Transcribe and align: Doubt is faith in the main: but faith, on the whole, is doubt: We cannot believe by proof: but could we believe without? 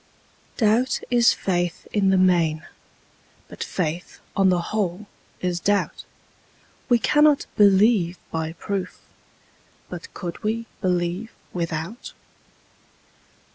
Doubt 0.57 0.99
is 1.11 1.31
faith 1.31 1.85
in 1.93 2.09
the 2.09 2.17
main: 2.17 2.65
but 3.47 3.63
faith, 3.63 4.19
on 4.35 4.49
the 4.49 4.59
whole, 4.73 5.05
is 5.41 5.59
doubt: 5.59 6.05
We 6.89 6.97
cannot 6.97 7.45
believe 7.55 8.17
by 8.31 8.53
proof: 8.53 8.99
but 9.91 10.11
could 10.15 10.41
we 10.41 10.65
believe 10.81 11.31
without? 11.53 12.13